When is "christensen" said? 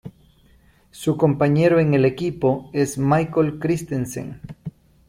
3.59-4.41